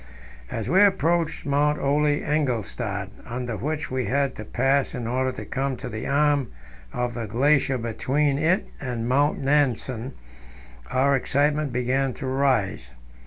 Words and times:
As 0.49 0.67
we 0.67 0.81
approached 0.81 1.45
Mount 1.45 1.77
Ole 1.77 2.07
Engelstad, 2.07 3.09
under 3.23 3.55
which 3.55 3.91
we 3.91 4.05
had 4.07 4.33
to 4.33 4.43
pass 4.43 4.95
in 4.95 5.05
order 5.05 5.31
to 5.33 5.45
come 5.45 5.73
into 5.73 5.89
the 5.89 6.07
arm 6.07 6.47
of 6.91 7.13
the 7.13 7.27
glacier 7.27 7.77
between 7.77 8.39
it 8.39 8.67
and 8.81 9.07
Mount 9.07 9.37
Nansen, 9.37 10.13
our 10.89 11.15
excitement 11.15 11.71
began 11.71 12.13
to 12.15 12.25
rise. 12.25 12.89